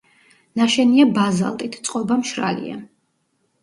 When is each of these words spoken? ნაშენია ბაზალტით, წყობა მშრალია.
ნაშენია 0.61 1.05
ბაზალტით, 1.19 1.79
წყობა 1.87 2.21
მშრალია. 2.25 2.85